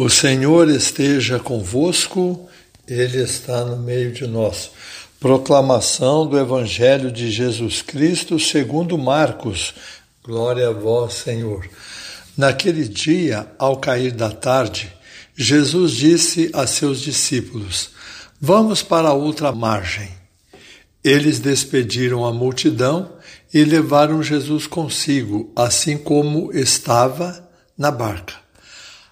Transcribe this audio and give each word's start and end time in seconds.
O 0.00 0.08
Senhor 0.08 0.70
esteja 0.70 1.40
convosco, 1.40 2.48
Ele 2.86 3.20
está 3.20 3.64
no 3.64 3.76
meio 3.78 4.12
de 4.12 4.28
nós. 4.28 4.70
Proclamação 5.18 6.24
do 6.24 6.38
Evangelho 6.38 7.10
de 7.10 7.32
Jesus 7.32 7.82
Cristo 7.82 8.38
segundo 8.38 8.96
Marcos. 8.96 9.74
Glória 10.22 10.68
a 10.68 10.72
vós, 10.72 11.14
Senhor. 11.14 11.68
Naquele 12.36 12.86
dia, 12.86 13.50
ao 13.58 13.78
cair 13.78 14.12
da 14.12 14.30
tarde, 14.30 14.92
Jesus 15.34 15.94
disse 15.94 16.48
a 16.52 16.64
seus 16.64 17.00
discípulos: 17.00 17.90
Vamos 18.40 18.84
para 18.84 19.08
a 19.08 19.14
outra 19.14 19.50
margem. 19.50 20.10
Eles 21.02 21.40
despediram 21.40 22.24
a 22.24 22.32
multidão 22.32 23.14
e 23.52 23.64
levaram 23.64 24.22
Jesus 24.22 24.64
consigo, 24.64 25.52
assim 25.56 25.98
como 25.98 26.52
estava 26.52 27.50
na 27.76 27.90
barca 27.90 28.46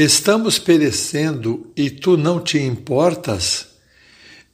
Estamos 0.00 0.60
perecendo 0.60 1.72
e 1.76 1.90
tu 1.90 2.16
não 2.16 2.38
te 2.40 2.56
importas? 2.56 3.66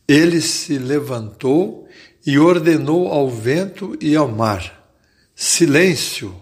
Ele 0.09 0.41
se 0.41 0.79
levantou 0.79 1.87
e 2.25 2.39
ordenou 2.39 3.09
ao 3.09 3.29
vento 3.29 3.95
e 4.01 4.17
ao 4.17 4.27
mar: 4.27 4.91
Silêncio, 5.37 6.35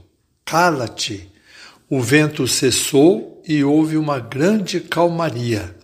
cala-te. 0.45 1.29
O 1.91 2.01
vento 2.01 2.47
cessou 2.47 3.43
e 3.45 3.65
houve 3.65 3.97
uma 3.97 4.21
grande 4.21 4.79
calmaria. 4.79 5.75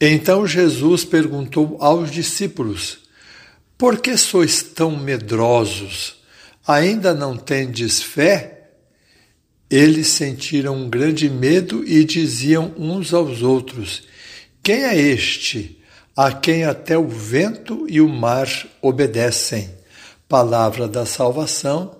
Então 0.00 0.46
Jesus 0.46 1.04
perguntou 1.04 1.76
aos 1.82 2.10
discípulos: 2.10 3.00
Por 3.76 4.00
que 4.00 4.16
sois 4.16 4.62
tão 4.62 4.96
medrosos? 4.96 6.16
Ainda 6.66 7.12
não 7.12 7.36
tendes 7.36 8.02
fé? 8.02 8.57
Eles 9.70 10.08
sentiram 10.08 10.74
um 10.74 10.88
grande 10.88 11.28
medo 11.28 11.86
e 11.86 12.02
diziam 12.02 12.72
uns 12.78 13.12
aos 13.12 13.42
outros: 13.42 14.04
Quem 14.62 14.84
é 14.84 14.96
este 14.96 15.78
a 16.16 16.32
quem 16.32 16.64
até 16.64 16.96
o 16.96 17.06
vento 17.06 17.86
e 17.88 18.00
o 18.00 18.08
mar 18.08 18.48
obedecem? 18.80 19.70
Palavra 20.26 20.88
da 20.88 21.04
salvação, 21.04 21.94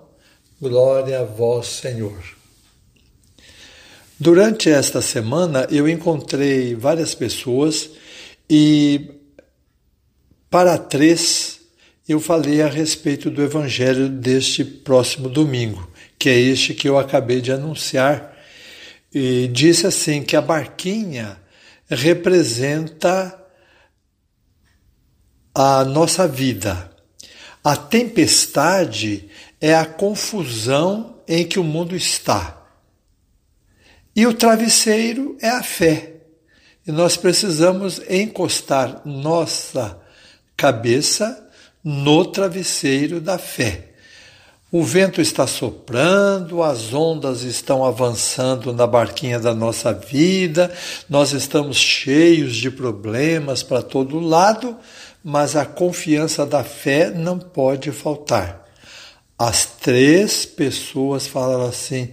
glória 0.59 1.21
a 1.21 1.23
vós, 1.23 1.67
Senhor. 1.67 2.21
Durante 4.19 4.69
esta 4.69 5.01
semana 5.01 5.67
eu 5.71 5.87
encontrei 5.87 6.75
várias 6.75 7.13
pessoas 7.13 7.89
e 8.49 9.11
para 10.49 10.77
três 10.77 11.59
eu 12.07 12.19
falei 12.19 12.61
a 12.63 12.67
respeito 12.67 13.29
do 13.29 13.43
evangelho 13.43 14.09
deste 14.09 14.65
próximo 14.65 15.29
domingo 15.29 15.87
que 16.19 16.27
é 16.27 16.37
este 16.37 16.73
que 16.73 16.89
eu 16.89 16.99
acabei 16.99 17.39
de 17.39 17.51
anunciar, 17.51 18.37
e 19.11 19.47
disse 19.47 19.87
assim 19.87 20.21
que 20.21 20.35
a 20.35 20.41
barquinha 20.41 21.41
representa 21.89 23.35
a 25.55 25.83
nossa 25.85 26.27
vida. 26.27 26.91
A 27.63 27.75
tempestade 27.75 29.29
é 29.59 29.73
a 29.73 29.85
confusão 29.85 31.21
em 31.27 31.45
que 31.45 31.59
o 31.59 31.63
mundo 31.63 31.95
está. 31.95 32.63
E 34.15 34.27
o 34.27 34.33
travesseiro 34.33 35.37
é 35.41 35.49
a 35.49 35.63
fé. 35.63 36.15
E 36.85 36.91
nós 36.91 37.17
precisamos 37.17 38.01
encostar 38.09 39.01
nossa 39.05 39.99
cabeça 40.55 41.49
no 41.83 42.25
travesseiro 42.25 43.21
da 43.21 43.37
fé. 43.37 43.88
O 44.71 44.83
vento 44.83 45.19
está 45.19 45.47
soprando, 45.47 46.61
as 46.61 46.93
ondas 46.93 47.41
estão 47.41 47.83
avançando 47.83 48.71
na 48.71 48.85
barquinha 48.85 49.39
da 49.39 49.51
nossa 49.51 49.91
vida, 49.91 50.71
nós 51.09 51.31
estamos 51.31 51.75
cheios 51.75 52.55
de 52.55 52.69
problemas 52.69 53.63
para 53.63 53.81
todo 53.81 54.19
lado, 54.19 54.77
mas 55.23 55.55
a 55.55 55.65
confiança 55.65 56.45
da 56.45 56.63
fé 56.63 57.09
não 57.09 57.39
pode 57.39 57.91
faltar. 57.91 58.63
As 59.39 59.65
três 59.65 60.45
pessoas 60.45 61.25
falaram 61.25 61.65
assim: 61.65 62.09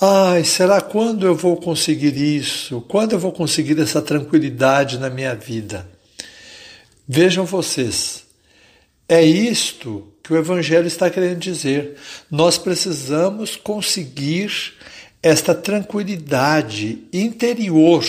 Ai, 0.00 0.44
será 0.44 0.80
quando 0.80 1.26
eu 1.26 1.34
vou 1.34 1.56
conseguir 1.56 2.16
isso? 2.16 2.82
Quando 2.82 3.14
eu 3.14 3.18
vou 3.18 3.32
conseguir 3.32 3.80
essa 3.80 4.00
tranquilidade 4.00 4.96
na 4.96 5.10
minha 5.10 5.34
vida? 5.34 5.88
Vejam 7.08 7.44
vocês, 7.44 8.22
é 9.10 9.24
isto 9.24 10.06
que 10.22 10.32
o 10.32 10.36
Evangelho 10.36 10.86
está 10.86 11.10
querendo 11.10 11.40
dizer. 11.40 11.96
Nós 12.30 12.56
precisamos 12.56 13.56
conseguir 13.56 14.52
esta 15.20 15.52
tranquilidade 15.52 17.02
interior 17.12 18.04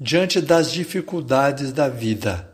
diante 0.00 0.40
das 0.40 0.72
dificuldades 0.72 1.70
da 1.70 1.88
vida. 1.88 2.50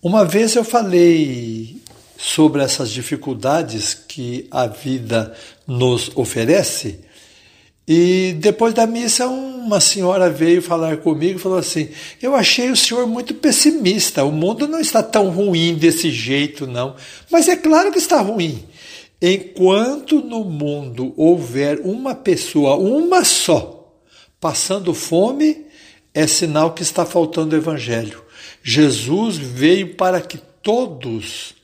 Uma 0.00 0.24
vez 0.24 0.54
eu 0.54 0.62
falei 0.62 1.82
sobre 2.16 2.62
essas 2.62 2.88
dificuldades 2.88 3.92
que 3.92 4.46
a 4.48 4.68
vida 4.68 5.34
nos 5.66 6.12
oferece 6.14 7.00
e 7.92 8.34
depois 8.34 8.72
da 8.72 8.86
missa, 8.86 9.26
uma 9.26 9.80
senhora 9.80 10.30
veio 10.30 10.62
falar 10.62 10.98
comigo 10.98 11.40
e 11.40 11.42
falou 11.42 11.58
assim: 11.58 11.88
Eu 12.22 12.36
achei 12.36 12.70
o 12.70 12.76
senhor 12.76 13.04
muito 13.04 13.34
pessimista, 13.34 14.22
o 14.22 14.30
mundo 14.30 14.68
não 14.68 14.78
está 14.78 15.02
tão 15.02 15.28
ruim 15.28 15.74
desse 15.74 16.08
jeito, 16.08 16.68
não. 16.68 16.94
Mas 17.28 17.48
é 17.48 17.56
claro 17.56 17.90
que 17.90 17.98
está 17.98 18.20
ruim. 18.20 18.64
Enquanto 19.20 20.22
no 20.22 20.44
mundo 20.44 21.12
houver 21.16 21.80
uma 21.80 22.14
pessoa, 22.14 22.76
uma 22.76 23.24
só, 23.24 23.92
passando 24.40 24.94
fome, 24.94 25.66
é 26.14 26.28
sinal 26.28 26.74
que 26.74 26.82
está 26.82 27.04
faltando 27.04 27.56
o 27.56 27.58
evangelho. 27.58 28.22
Jesus 28.62 29.36
veio 29.36 29.96
para 29.96 30.20
que 30.20 30.38
todos 30.62 31.56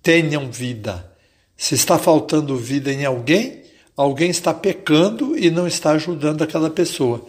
tenham 0.00 0.48
vida. 0.48 1.10
Se 1.56 1.74
está 1.74 1.98
faltando 1.98 2.56
vida 2.56 2.92
em 2.92 3.04
alguém, 3.04 3.61
alguém 3.96 4.30
está 4.30 4.54
pecando 4.54 5.36
e 5.36 5.50
não 5.50 5.66
está 5.66 5.92
ajudando 5.92 6.42
aquela 6.42 6.70
pessoa. 6.70 7.24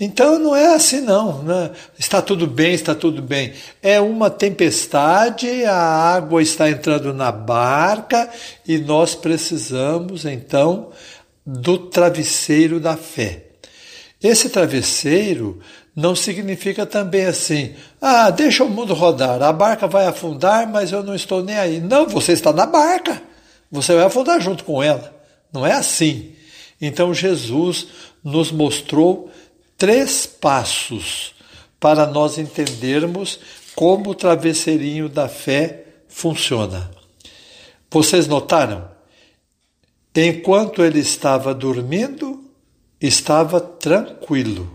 Então 0.00 0.38
não 0.38 0.56
é 0.56 0.74
assim 0.74 1.00
não, 1.00 1.42
né? 1.42 1.70
está 1.98 2.22
tudo 2.22 2.46
bem, 2.46 2.72
está 2.72 2.94
tudo 2.94 3.20
bem. 3.20 3.52
É 3.82 4.00
uma 4.00 4.30
tempestade, 4.30 5.64
a 5.64 5.76
água 5.76 6.42
está 6.42 6.70
entrando 6.70 7.12
na 7.12 7.30
barca 7.30 8.28
e 8.66 8.78
nós 8.78 9.14
precisamos 9.14 10.24
então 10.24 10.90
do 11.44 11.78
travesseiro 11.78 12.80
da 12.80 12.96
fé. 12.96 13.44
Esse 14.22 14.48
travesseiro 14.48 15.60
não 15.94 16.14
significa 16.14 16.84
também 16.84 17.26
assim, 17.26 17.74
ah, 18.00 18.30
deixa 18.30 18.64
o 18.64 18.68
mundo 18.68 18.92
rodar, 18.92 19.42
a 19.42 19.52
barca 19.52 19.86
vai 19.86 20.06
afundar, 20.06 20.68
mas 20.68 20.92
eu 20.92 21.02
não 21.02 21.14
estou 21.14 21.42
nem 21.42 21.56
aí. 21.56 21.80
Não, 21.80 22.06
você 22.06 22.32
está 22.32 22.52
na 22.52 22.66
barca, 22.66 23.22
você 23.70 23.94
vai 23.94 24.04
afundar 24.04 24.40
junto 24.40 24.64
com 24.64 24.82
ela. 24.82 25.15
Não 25.56 25.64
é 25.64 25.72
assim. 25.72 26.32
Então 26.78 27.14
Jesus 27.14 27.86
nos 28.22 28.52
mostrou 28.52 29.30
três 29.78 30.26
passos 30.26 31.34
para 31.80 32.06
nós 32.06 32.36
entendermos 32.36 33.40
como 33.74 34.10
o 34.10 34.14
travesseirinho 34.14 35.08
da 35.08 35.30
fé 35.30 35.86
funciona. 36.08 36.90
Vocês 37.90 38.26
notaram? 38.26 38.86
Enquanto 40.14 40.82
ele 40.82 40.98
estava 40.98 41.54
dormindo, 41.54 42.44
estava 43.00 43.58
tranquilo. 43.58 44.70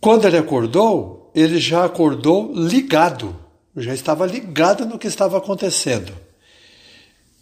Quando 0.00 0.28
ele 0.28 0.38
acordou, 0.38 1.32
ele 1.34 1.58
já 1.58 1.84
acordou 1.84 2.52
ligado, 2.54 3.34
já 3.76 3.92
estava 3.92 4.24
ligado 4.26 4.86
no 4.86 4.96
que 4.96 5.08
estava 5.08 5.38
acontecendo. 5.38 6.25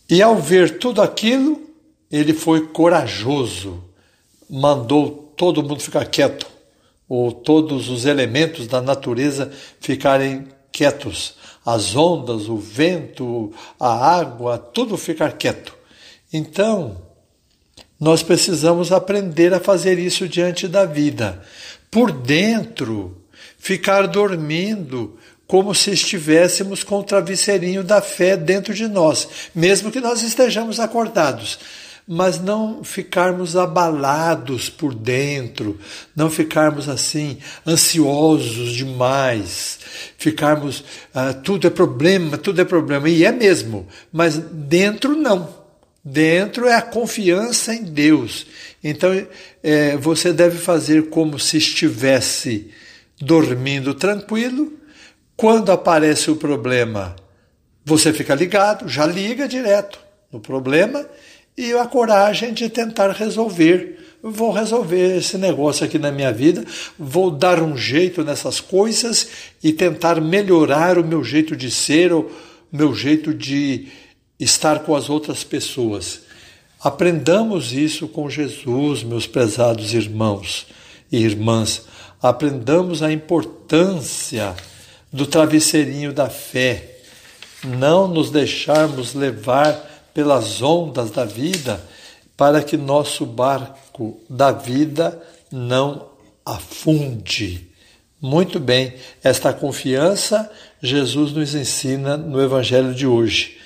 E 0.08 0.22
ao 0.22 0.36
ver 0.36 0.78
tudo 0.78 1.00
aquilo, 1.00 1.60
ele 2.10 2.34
foi 2.34 2.68
corajoso, 2.68 3.82
mandou 4.48 5.32
todo 5.36 5.62
mundo 5.62 5.80
ficar 5.80 6.06
quieto, 6.06 6.46
ou 7.08 7.32
todos 7.32 7.88
os 7.88 8.04
elementos 8.04 8.66
da 8.66 8.80
natureza 8.80 9.50
ficarem 9.80 10.46
quietos, 10.70 11.34
as 11.64 11.96
ondas, 11.96 12.48
o 12.48 12.56
vento, 12.56 13.52
a 13.78 14.16
água, 14.16 14.58
tudo 14.58 14.96
ficar 14.96 15.32
quieto. 15.32 15.74
Então, 16.32 17.00
nós 17.98 18.22
precisamos 18.22 18.92
aprender 18.92 19.54
a 19.54 19.60
fazer 19.60 19.98
isso 19.98 20.28
diante 20.28 20.68
da 20.68 20.84
vida. 20.84 21.42
Por 21.90 22.10
dentro, 22.10 23.16
ficar 23.56 24.06
dormindo 24.06 25.16
como 25.46 25.74
se 25.74 25.90
estivéssemos 25.90 26.82
com 26.82 27.00
o 27.00 27.04
travesseirinho 27.04 27.84
da 27.84 28.00
fé 28.00 28.36
dentro 28.36 28.72
de 28.72 28.88
nós, 28.88 29.28
mesmo 29.54 29.90
que 29.90 30.00
nós 30.00 30.22
estejamos 30.22 30.80
acordados 30.80 31.58
mas 32.06 32.38
não 32.38 32.84
ficarmos 32.84 33.56
abalados 33.56 34.68
por 34.68 34.94
dentro, 34.94 35.78
não 36.14 36.28
ficarmos 36.28 36.88
assim 36.88 37.38
ansiosos 37.66 38.74
demais, 38.74 39.78
ficarmos 40.18 40.84
ah, 41.14 41.32
tudo 41.32 41.66
é 41.66 41.70
problema, 41.70 42.36
tudo 42.36 42.60
é 42.60 42.64
problema 42.64 43.08
e 43.08 43.24
é 43.24 43.32
mesmo, 43.32 43.86
mas 44.12 44.36
dentro 44.36 45.16
não. 45.16 45.64
Dentro 46.06 46.66
é 46.66 46.74
a 46.74 46.82
confiança 46.82 47.74
em 47.74 47.82
Deus. 47.82 48.46
Então 48.82 49.10
é, 49.62 49.96
você 49.96 50.34
deve 50.34 50.58
fazer 50.58 51.08
como 51.08 51.38
se 51.38 51.56
estivesse 51.56 52.70
dormindo 53.18 53.94
tranquilo. 53.94 54.70
Quando 55.36 55.72
aparece 55.72 56.30
o 56.30 56.36
problema, 56.36 57.16
você 57.84 58.12
fica 58.12 58.34
ligado, 58.34 58.88
já 58.88 59.04
liga 59.04 59.48
direto 59.48 59.98
no 60.32 60.40
problema 60.40 61.04
e 61.56 61.72
a 61.72 61.86
coragem 61.86 62.52
de 62.52 62.68
tentar 62.68 63.10
resolver. 63.10 63.98
Vou 64.22 64.52
resolver 64.52 65.18
esse 65.18 65.36
negócio 65.36 65.84
aqui 65.84 65.98
na 65.98 66.10
minha 66.10 66.32
vida, 66.32 66.64
vou 66.98 67.30
dar 67.30 67.62
um 67.62 67.76
jeito 67.76 68.24
nessas 68.24 68.58
coisas 68.58 69.28
e 69.62 69.72
tentar 69.72 70.20
melhorar 70.20 70.96
o 70.96 71.04
meu 71.04 71.22
jeito 71.22 71.54
de 71.54 71.70
ser, 71.70 72.10
o 72.12 72.30
meu 72.72 72.94
jeito 72.94 73.34
de 73.34 73.88
estar 74.40 74.80
com 74.80 74.96
as 74.96 75.10
outras 75.10 75.44
pessoas. 75.44 76.22
Aprendamos 76.80 77.72
isso 77.72 78.08
com 78.08 78.30
Jesus, 78.30 79.02
meus 79.02 79.26
prezados 79.26 79.92
irmãos 79.92 80.66
e 81.12 81.18
irmãs. 81.18 81.82
Aprendamos 82.22 83.02
a 83.02 83.12
importância 83.12 84.54
do 85.14 85.26
travesseirinho 85.26 86.12
da 86.12 86.28
fé. 86.28 86.96
Não 87.62 88.08
nos 88.08 88.30
deixarmos 88.30 89.14
levar 89.14 90.10
pelas 90.12 90.60
ondas 90.60 91.12
da 91.12 91.24
vida, 91.24 91.80
para 92.36 92.60
que 92.60 92.76
nosso 92.76 93.24
barco 93.24 94.20
da 94.28 94.50
vida 94.50 95.22
não 95.52 96.08
afunde. 96.44 97.70
Muito 98.20 98.58
bem, 98.58 98.94
esta 99.22 99.52
confiança 99.52 100.50
Jesus 100.82 101.30
nos 101.30 101.54
ensina 101.54 102.16
no 102.16 102.42
Evangelho 102.42 102.92
de 102.92 103.06
hoje. 103.06 103.58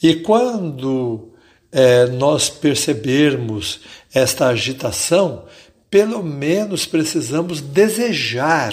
E 0.00 0.14
quando 0.14 1.32
é, 1.72 2.06
nós 2.06 2.48
percebermos 2.48 3.80
esta 4.14 4.46
agitação, 4.46 5.44
pelo 5.90 6.22
menos 6.22 6.86
precisamos 6.86 7.60
desejar 7.60 8.72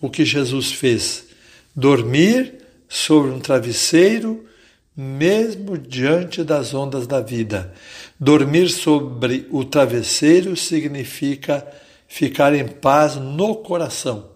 o 0.00 0.10
que 0.10 0.24
Jesus 0.24 0.72
fez: 0.72 1.29
dormir 1.80 2.58
sobre 2.86 3.30
um 3.30 3.40
travesseiro 3.40 4.44
mesmo 4.94 5.78
diante 5.78 6.44
das 6.44 6.74
ondas 6.74 7.06
da 7.06 7.20
vida. 7.20 7.72
Dormir 8.18 8.68
sobre 8.68 9.48
o 9.50 9.64
travesseiro 9.64 10.54
significa 10.56 11.66
ficar 12.06 12.54
em 12.54 12.68
paz 12.68 13.16
no 13.16 13.56
coração. 13.56 14.30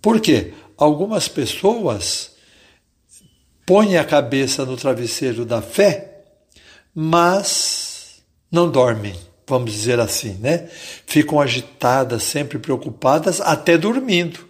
Por 0.00 0.20
quê? 0.20 0.52
Algumas 0.78 1.26
pessoas 1.26 2.36
põem 3.64 3.96
a 3.96 4.04
cabeça 4.04 4.64
no 4.64 4.76
travesseiro 4.76 5.44
da 5.44 5.60
fé, 5.60 6.22
mas 6.94 8.22
não 8.52 8.70
dormem, 8.70 9.16
vamos 9.48 9.72
dizer 9.72 9.98
assim, 9.98 10.34
né? 10.34 10.68
Ficam 11.06 11.40
agitadas, 11.40 12.22
sempre 12.22 12.58
preocupadas, 12.58 13.40
até 13.40 13.76
dormindo. 13.76 14.46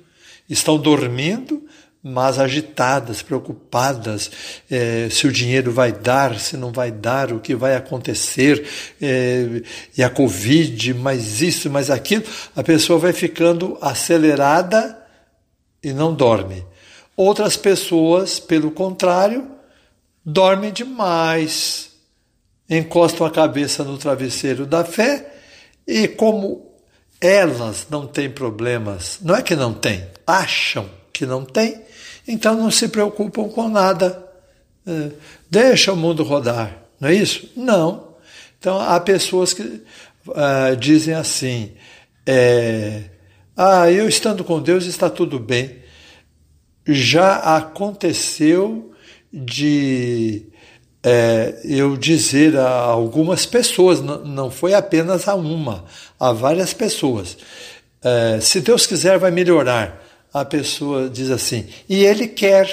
Estão 0.49 0.77
dormindo, 0.77 1.66
mas 2.09 2.39
agitadas, 2.39 3.21
preocupadas, 3.21 4.31
é, 4.71 5.09
se 5.11 5.27
o 5.27 5.33
dinheiro 5.33 5.73
vai 5.73 5.91
dar, 5.91 6.39
se 6.39 6.57
não 6.57 6.71
vai 6.71 6.93
dar, 6.93 7.33
o 7.33 7.41
que 7.41 7.53
vai 7.53 7.75
acontecer, 7.75 8.65
é, 9.03 9.61
e 9.99 10.05
a 10.05 10.09
Covid, 10.09 10.95
mais 10.95 11.43
isso, 11.43 11.69
mais 11.69 11.91
aquilo, 11.91 12.23
a 12.55 12.63
pessoa 12.63 12.97
vai 12.97 13.13
ficando 13.13 13.77
acelerada 13.81 14.97
e 15.83 15.93
não 15.93 16.15
dorme. 16.15 16.65
Outras 17.17 17.57
pessoas, 17.57 18.39
pelo 18.39 18.71
contrário, 18.71 19.51
dormem 20.25 20.73
demais, 20.73 21.91
encostam 22.71 23.27
a 23.27 23.33
cabeça 23.33 23.83
no 23.83 23.99
travesseiro 23.99 24.65
da 24.65 24.85
fé 24.85 25.27
e, 25.85 26.07
como 26.07 26.71
elas 27.21 27.89
não 27.91 28.07
têm 28.07 28.31
problemas, 28.31 29.19
não 29.21 29.35
é 29.35 29.43
que 29.43 29.57
não 29.57 29.75
têm, 29.75 30.07
acham 30.25 30.89
que 31.13 31.27
não 31.27 31.45
têm, 31.45 31.85
então 32.27 32.55
não 32.55 32.71
se 32.71 32.89
preocupam 32.89 33.49
com 33.49 33.69
nada. 33.69 34.25
É, 34.87 35.11
deixa 35.51 35.93
o 35.93 35.97
mundo 35.97 36.23
rodar, 36.23 36.77
não 37.01 37.09
é 37.09 37.15
isso? 37.15 37.51
Não. 37.57 38.15
Então 38.59 38.81
há 38.81 38.99
pessoas 39.01 39.53
que 39.53 39.63
uh, 39.63 40.77
dizem 40.79 41.15
assim: 41.15 41.73
é, 42.27 43.05
ah, 43.57 43.91
eu 43.91 44.09
estando 44.09 44.45
com 44.45 44.61
Deus 44.61 44.87
está 44.87 45.09
tudo 45.09 45.39
bem. 45.39 45.77
Já 46.87 47.57
aconteceu 47.57 48.93
de 49.33 50.47
é, 51.03 51.61
eu 51.65 51.97
dizer 51.97 52.57
a 52.57 52.69
algumas 52.69 53.45
pessoas, 53.45 54.01
não 54.01 54.51
foi 54.51 54.75
apenas 54.75 55.29
a 55.29 55.35
uma, 55.35 55.85
a 56.19 56.33
várias 56.33 56.73
pessoas. 56.73 57.37
É, 58.03 58.41
se 58.41 58.61
Deus 58.61 58.87
quiser, 58.87 59.19
vai 59.19 59.31
melhorar 59.31 60.06
a 60.41 60.45
pessoa 60.45 61.09
diz 61.09 61.31
assim, 61.31 61.67
e 61.89 62.05
ele 62.05 62.29
quer, 62.29 62.69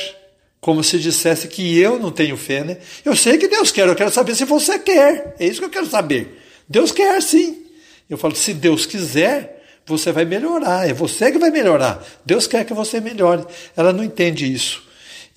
como 0.60 0.84
se 0.84 1.00
dissesse 1.00 1.48
que 1.48 1.80
eu 1.80 1.98
não 1.98 2.12
tenho 2.12 2.36
fé, 2.36 2.64
né? 2.64 2.78
Eu 3.06 3.16
sei 3.16 3.38
que 3.38 3.48
Deus 3.48 3.72
quer, 3.72 3.88
eu 3.88 3.96
quero 3.96 4.12
saber 4.12 4.36
se 4.36 4.44
você 4.44 4.78
quer. 4.78 5.36
É 5.40 5.46
isso 5.46 5.60
que 5.60 5.66
eu 5.66 5.70
quero 5.70 5.86
saber. 5.86 6.42
Deus 6.68 6.92
quer 6.92 7.22
sim. 7.22 7.64
Eu 8.10 8.18
falo, 8.18 8.36
se 8.36 8.54
Deus 8.54 8.86
quiser, 8.86 9.64
você 9.86 10.12
vai 10.12 10.26
melhorar. 10.26 10.90
É 10.90 10.94
você 10.94 11.32
que 11.32 11.38
vai 11.38 11.52
melhorar. 11.52 12.06
Deus 12.26 12.48
quer 12.48 12.66
que 12.66 12.74
você 12.74 13.00
melhore. 13.00 13.46
Ela 13.78 13.94
não 13.94 14.04
entende 14.04 14.52
isso. 14.52 14.84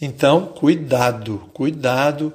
Então, 0.01 0.47
cuidado, 0.47 1.49
cuidado. 1.55 2.33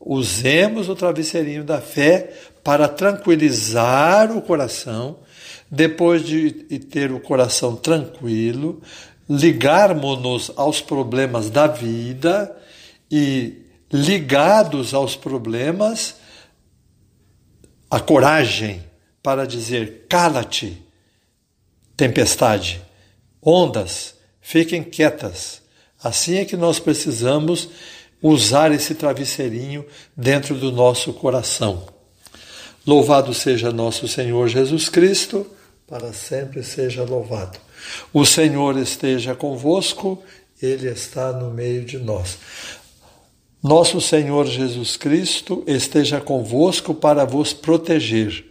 Usemos 0.00 0.88
o 0.88 0.94
travesseirinho 0.94 1.64
da 1.64 1.80
fé 1.80 2.30
para 2.62 2.88
tranquilizar 2.88 4.34
o 4.34 4.40
coração. 4.40 5.18
Depois 5.70 6.24
de 6.24 6.50
ter 6.90 7.10
o 7.10 7.18
coração 7.18 7.74
tranquilo, 7.74 8.80
ligarmos-nos 9.28 10.52
aos 10.56 10.80
problemas 10.80 11.50
da 11.50 11.66
vida 11.66 12.54
e, 13.10 13.62
ligados 13.92 14.92
aos 14.92 15.16
problemas, 15.16 16.16
a 17.90 18.00
coragem 18.00 18.82
para 19.22 19.46
dizer: 19.46 20.06
cala-te, 20.08 20.82
tempestade, 21.96 22.82
ondas, 23.40 24.14
fiquem 24.40 24.82
quietas. 24.82 25.62
Assim 26.02 26.36
é 26.36 26.44
que 26.44 26.56
nós 26.56 26.78
precisamos 26.78 27.70
usar 28.20 28.72
esse 28.72 28.94
travesseirinho 28.94 29.86
dentro 30.16 30.54
do 30.54 30.72
nosso 30.72 31.12
coração. 31.12 31.86
Louvado 32.86 33.32
seja 33.32 33.72
nosso 33.72 34.06
Senhor 34.06 34.48
Jesus 34.48 34.88
Cristo, 34.88 35.46
para 35.86 36.12
sempre 36.12 36.62
seja 36.62 37.04
louvado. 37.04 37.58
O 38.12 38.24
Senhor 38.24 38.76
esteja 38.78 39.34
convosco, 39.34 40.22
Ele 40.60 40.88
está 40.88 41.32
no 41.32 41.50
meio 41.50 41.84
de 41.84 41.98
nós. 41.98 42.38
Nosso 43.62 43.98
Senhor 44.00 44.46
Jesus 44.46 44.96
Cristo 44.96 45.64
esteja 45.66 46.20
convosco 46.20 46.92
para 46.94 47.24
vos 47.24 47.54
proteger, 47.54 48.44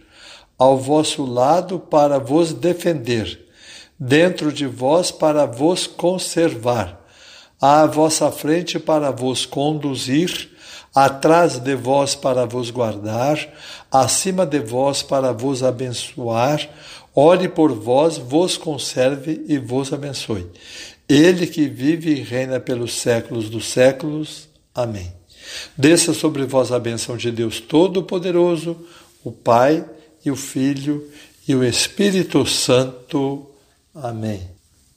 ao 0.58 0.76
vosso 0.76 1.24
lado 1.24 1.78
para 1.78 2.18
vos 2.18 2.52
defender, 2.52 3.46
dentro 3.96 4.52
de 4.52 4.66
vós 4.66 5.12
para 5.12 5.46
vos 5.46 5.86
conservar, 5.86 7.00
à 7.60 7.86
vossa 7.86 8.30
frente 8.32 8.78
para 8.78 9.12
vos 9.12 9.46
conduzir, 9.46 10.50
atrás 10.94 11.58
de 11.58 11.74
vós 11.74 12.14
para 12.14 12.44
vos 12.44 12.70
guardar, 12.70 13.38
acima 13.90 14.44
de 14.44 14.60
vós 14.60 15.02
para 15.02 15.32
vos 15.32 15.62
abençoar, 15.62 16.68
ore 17.14 17.48
por 17.48 17.72
vós, 17.72 18.18
vos 18.18 18.56
conserve 18.56 19.44
e 19.46 19.58
vos 19.58 19.92
abençoe. 19.92 20.46
Ele 21.08 21.46
que 21.46 21.68
vive 21.68 22.12
e 22.12 22.22
reina 22.22 22.58
pelos 22.58 22.94
séculos 22.94 23.48
dos 23.48 23.68
séculos. 23.68 24.48
Amém. 24.74 25.12
Desça 25.76 26.14
sobre 26.14 26.44
vós 26.44 26.72
a 26.72 26.78
bênção 26.78 27.16
de 27.16 27.30
Deus 27.30 27.60
Todo-Poderoso, 27.60 28.76
o 29.22 29.30
Pai 29.30 29.84
e 30.24 30.30
o 30.30 30.36
Filho 30.36 31.06
e 31.46 31.54
o 31.54 31.62
Espírito 31.62 32.46
Santo. 32.46 33.46
Amém. 33.94 34.53